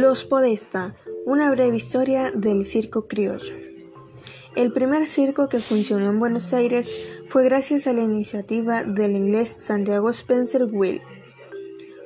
[0.00, 0.94] Los Podesta,
[1.26, 3.54] una breve historia del circo criollo.
[4.56, 6.90] El primer circo que funcionó en Buenos Aires
[7.28, 11.02] fue gracias a la iniciativa del inglés Santiago Spencer Will.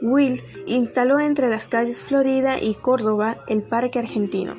[0.03, 4.57] Will instaló entre las calles Florida y Córdoba el Parque Argentino,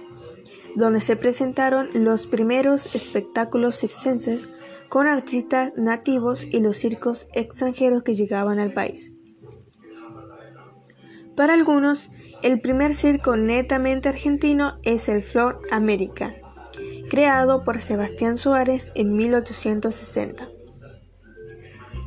[0.76, 4.48] donde se presentaron los primeros espectáculos circenses
[4.88, 9.12] con artistas nativos y los circos extranjeros que llegaban al país.
[11.36, 12.12] Para algunos,
[12.44, 16.34] el primer circo netamente argentino es el Flor América,
[17.10, 20.48] creado por Sebastián Suárez en 1860.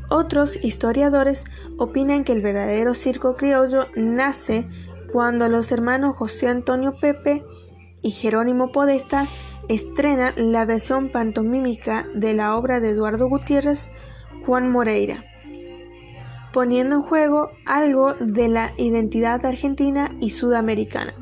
[0.09, 1.45] Otros historiadores
[1.77, 4.67] opinan que el verdadero circo criollo nace
[5.13, 7.43] cuando los hermanos José Antonio Pepe
[8.01, 9.27] y Jerónimo Podesta
[9.69, 13.91] estrenan la versión pantomímica de la obra de Eduardo Gutiérrez,
[14.47, 15.23] Juan Moreira
[16.53, 21.15] poniendo en juego algo de la identidad argentina y sudamericana.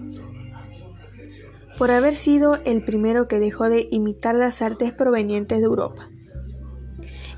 [1.79, 6.09] Por haber sido el primero que dejó de imitar las artes provenientes de Europa.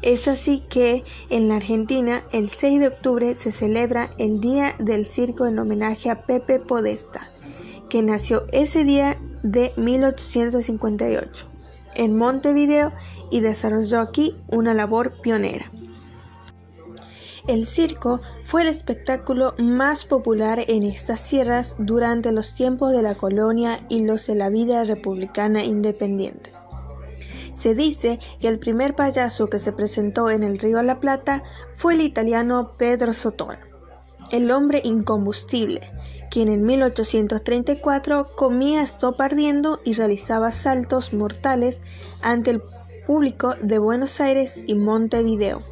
[0.00, 5.05] Es así que en la Argentina el 6 de octubre se celebra el Día del
[5.05, 7.20] Circo en homenaje a Pepe Podesta,
[7.91, 11.47] que nació ese día de 1858
[11.97, 12.92] en Montevideo
[13.30, 15.70] y desarrolló aquí una labor pionera.
[17.48, 23.14] El circo fue el espectáculo más popular en estas tierras durante los tiempos de la
[23.14, 26.50] colonia y los de la vida republicana independiente.
[27.52, 31.42] Se dice que el primer payaso que se presentó en el Río La Plata
[31.74, 33.66] fue el italiano Pedro Sotora,
[34.30, 35.80] el hombre incombustible,
[36.30, 41.80] quien en 1834 comía estopa ardiendo y realizaba saltos mortales
[42.20, 42.62] ante el
[43.06, 45.62] público de Buenos Aires y Montevideo.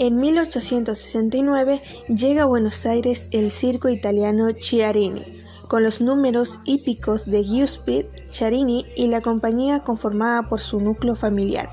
[0.00, 7.44] En 1869 llega a Buenos Aires el circo italiano Chiarini, con los números hípicos de
[7.44, 11.68] Giuseppe Chiarini y la compañía conformada por su núcleo familiar.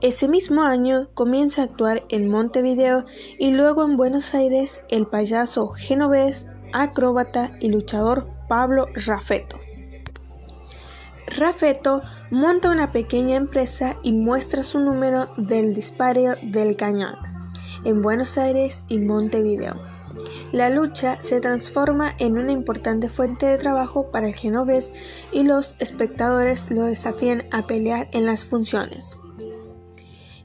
[0.00, 3.04] Ese mismo año comienza a actuar en Montevideo
[3.36, 9.58] y luego en Buenos Aires el payaso genovés, acróbata y luchador Pablo Raffetto.
[11.38, 17.14] Raffetto monta una pequeña empresa y muestra su número del disparo del cañón
[17.84, 19.76] en Buenos Aires y Montevideo.
[20.50, 24.92] La lucha se transforma en una importante fuente de trabajo para el genovés
[25.30, 29.16] y los espectadores lo desafían a pelear en las funciones.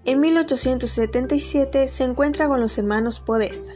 [0.06, 3.72] En 1877 se encuentra con los hermanos Podesta,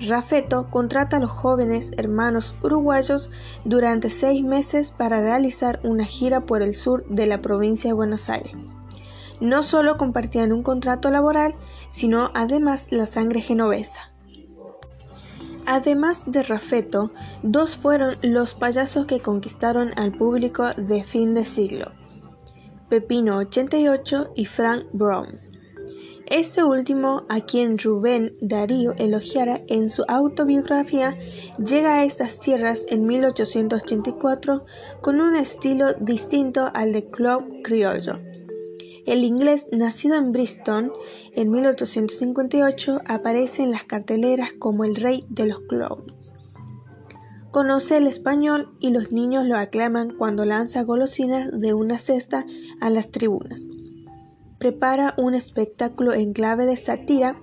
[0.00, 3.30] Rafeto contrata a los jóvenes hermanos uruguayos
[3.64, 8.28] durante seis meses para realizar una gira por el sur de la provincia de Buenos
[8.28, 8.52] Aires.
[9.40, 11.54] No solo compartían un contrato laboral,
[11.90, 14.10] sino además la sangre genovesa.
[15.66, 17.10] Además de Rafeto,
[17.42, 21.92] dos fueron los payasos que conquistaron al público de fin de siglo,
[22.88, 25.28] Pepino 88 y Frank Brown.
[26.30, 31.18] Este último, a quien Rubén Darío elogiara en su autobiografía,
[31.56, 34.66] llega a estas tierras en 1884
[35.00, 38.18] con un estilo distinto al de Club Criollo.
[39.06, 40.92] El inglés, nacido en Bristol
[41.32, 46.34] en 1858, aparece en las carteleras como el rey de los clowns.
[47.52, 52.44] Conoce el español y los niños lo aclaman cuando lanza golosinas de una cesta
[52.82, 53.66] a las tribunas
[54.58, 57.40] prepara un espectáculo en clave de sátira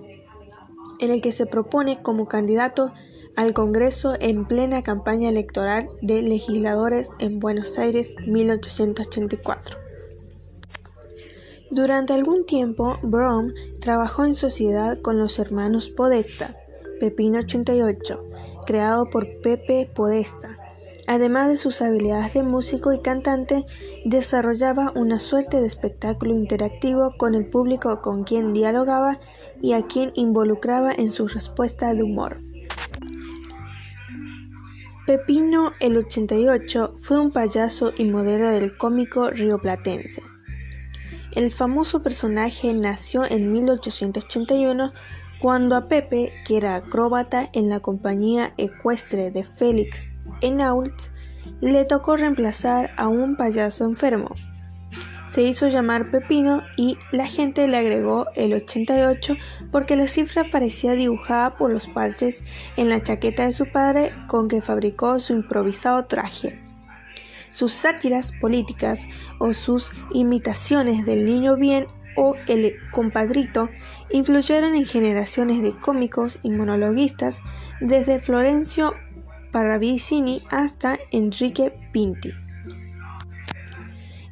[1.00, 2.94] en el que se propone como candidato
[3.36, 9.78] al Congreso en plena campaña electoral de legisladores en Buenos Aires 1884.
[11.70, 16.56] Durante algún tiempo, Brown trabajó en sociedad con los hermanos Podesta,
[17.00, 18.24] Pepino 88,
[18.66, 20.58] creado por Pepe Podesta,
[21.08, 23.66] Además de sus habilidades de músico y cantante,
[24.06, 29.20] desarrollaba una suerte de espectáculo interactivo con el público con quien dialogaba
[29.62, 32.40] y a quien involucraba en su respuesta de humor.
[35.06, 40.24] Pepino el 88 fue un payaso y modelo del cómico rioplatense.
[41.36, 44.92] El famoso personaje nació en 1881
[45.40, 50.10] cuando a Pepe, que era acróbata en la compañía ecuestre de Félix
[50.42, 51.10] en Ault,
[51.62, 54.34] le tocó reemplazar a un payaso enfermo.
[55.28, 59.36] Se hizo llamar Pepino y la gente le agregó el 88
[59.72, 62.44] porque la cifra parecía dibujada por los parches
[62.78, 66.60] en la chaqueta de su padre con que fabricó su improvisado traje.
[67.50, 69.08] Sus sátiras políticas
[69.40, 73.70] o sus imitaciones del niño bien o el compadrito
[74.12, 77.42] influyeron en generaciones de cómicos y monologuistas
[77.82, 78.94] desde Florencio
[79.56, 82.34] Paravicini hasta Enrique Pinti.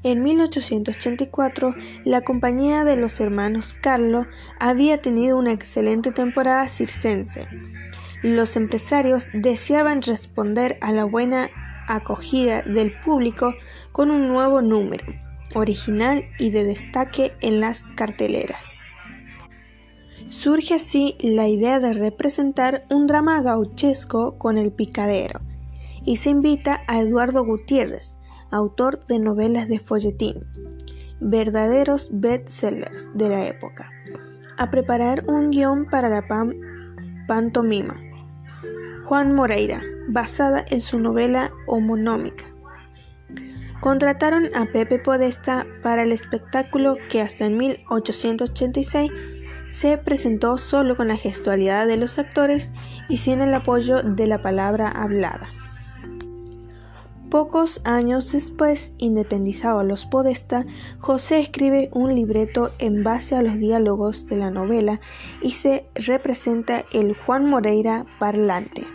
[0.04, 1.74] En 1884,
[2.04, 4.28] la compañía de los hermanos Carlo
[4.60, 7.48] había tenido una excelente temporada circense.
[8.22, 11.50] Los empresarios deseaban responder a la buena
[11.88, 13.54] acogida del público
[13.94, 15.06] con un nuevo número,
[15.56, 18.84] original y de destaque en las carteleras.
[20.28, 25.42] Surge así la idea de representar un drama gauchesco con el picadero,
[26.06, 28.18] y se invita a Eduardo Gutiérrez,
[28.52, 30.46] autor de novelas de folletín,
[31.20, 33.92] verdaderos bestsellers de la época,
[34.58, 36.26] a preparar un guion para la
[37.28, 38.00] pantomima.
[39.06, 42.46] Juan Moreira, basada en su novela homonómica.
[43.82, 49.12] Contrataron a Pepe Podesta para el espectáculo que hasta en 1886
[49.74, 52.72] se presentó solo con la gestualidad de los actores
[53.10, 55.50] y sin el apoyo de la palabra hablada.
[57.32, 60.64] Pocos años después, independizado los Podesta,
[61.00, 65.02] José escribe un libreto en base a los diálogos de la novela
[65.42, 68.86] y se representa el Juan Moreira parlante.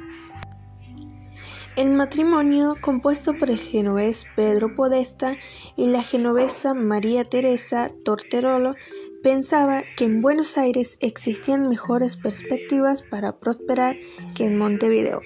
[1.75, 5.35] El matrimonio, compuesto por el genovés Pedro Podesta
[5.77, 8.77] y la genovesa María Teresa Torterolo,
[9.23, 13.97] pensaba que en Buenos Aires existían mejores perspectivas para prosperar
[14.35, 15.21] que en Montevideo.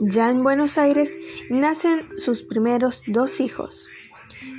[0.00, 1.18] Ya en Buenos Aires
[1.48, 3.88] nacen sus primeros dos hijos.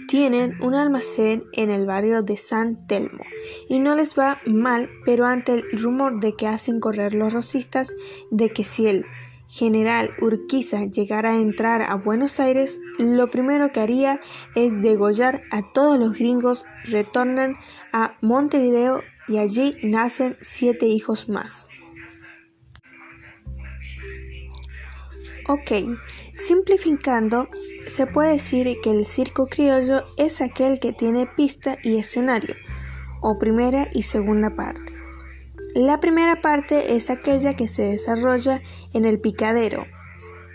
[0.08, 3.24] Tienen un almacén en el barrio de San Telmo
[3.70, 7.96] y no les va mal, pero ante el rumor de que hacen correr los rosistas
[8.30, 9.06] de que si el
[9.48, 14.22] general Urquiza llegara a entrar a Buenos Aires, lo primero que haría
[14.56, 17.58] es degollar a todos los gringos, retornan
[17.92, 21.70] a Montevideo y allí nacen siete hijos más.
[25.48, 25.72] Ok,
[26.34, 27.50] simplificando,
[27.88, 32.56] se puede decir que el circo criollo es aquel que tiene pista y escenario,
[33.22, 34.94] o primera y segunda parte.
[35.74, 38.62] La primera parte es aquella que se desarrolla
[38.94, 39.86] en el picadero,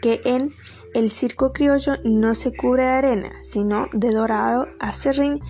[0.02, 0.52] que en
[0.96, 5.40] el circo criollo no se cubre de arena, sino de dorado a serrín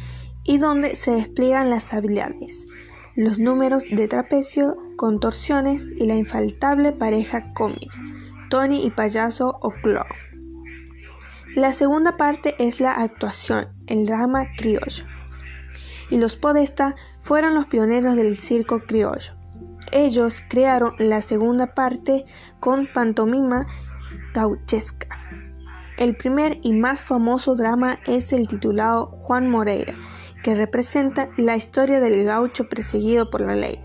[0.43, 2.67] y donde se despliegan las habilidades,
[3.15, 7.97] los números de trapecio, contorsiones y la infaltable pareja cómica
[8.51, 10.05] Tony y Payaso o Clo.
[11.55, 15.05] La segunda parte es la actuación, el drama criollo.
[16.11, 19.35] Y los Podesta fueron los pioneros del circo criollo.
[19.93, 22.25] Ellos crearon la segunda parte
[22.59, 23.67] con pantomima
[25.99, 29.95] El primer y más famoso drama es el titulado Juan Moreira,
[30.43, 33.81] que representa la historia del gaucho perseguido por la ley,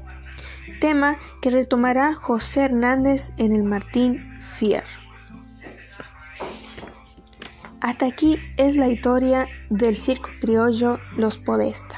[0.79, 4.31] tema que retomará José Hernández en el Martín
[7.81, 11.97] hasta aquí es la historia del circo criollo Los Podesta.